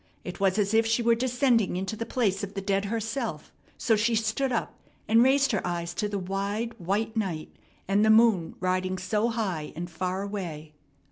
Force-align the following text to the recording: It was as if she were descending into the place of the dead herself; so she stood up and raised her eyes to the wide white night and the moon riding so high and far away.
It 0.23 0.39
was 0.39 0.57
as 0.57 0.73
if 0.73 0.87
she 0.87 1.03
were 1.03 1.13
descending 1.13 1.77
into 1.77 1.95
the 1.95 2.07
place 2.07 2.43
of 2.43 2.55
the 2.55 2.61
dead 2.61 2.85
herself; 2.85 3.51
so 3.77 3.95
she 3.95 4.15
stood 4.15 4.51
up 4.51 4.73
and 5.07 5.21
raised 5.21 5.51
her 5.51 5.61
eyes 5.63 5.93
to 5.93 6.09
the 6.09 6.17
wide 6.17 6.73
white 6.79 7.15
night 7.15 7.55
and 7.87 8.03
the 8.03 8.09
moon 8.09 8.55
riding 8.59 8.97
so 8.97 9.29
high 9.29 9.71
and 9.75 9.87
far 9.91 10.23
away. 10.23 10.73